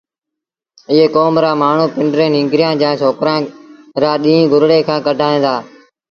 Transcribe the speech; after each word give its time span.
ايئي 0.89 1.05
ڪوم 1.15 1.33
رآ 1.43 1.51
مآڻهوٚٚݩ 1.61 1.93
پنڊري 1.95 2.25
ننگريآݩ 2.35 2.79
جآݩ 2.81 2.99
ڇوڪرآݩ 3.01 3.49
رآ 4.01 4.11
ڏيݩهݩ 4.23 4.49
گُرڙي 4.51 4.79
کآݩ 4.87 5.03
ڪڍائيٚݩ 5.05 5.43
دآ 5.45 5.55